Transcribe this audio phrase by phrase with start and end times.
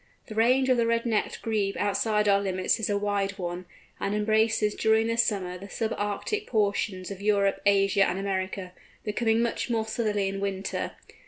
[0.29, 3.65] The range of the Red necked Grebe outside our limits is a wide one,
[3.99, 8.71] and embraces during summer the sub Arctic portions of Europe, Asia, and America,
[9.03, 10.93] becoming much more southerly in winter.